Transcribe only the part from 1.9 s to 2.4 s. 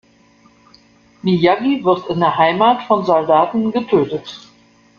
in der